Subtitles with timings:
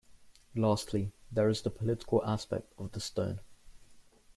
[0.55, 3.39] Lastly, there is the political aspect of the stone.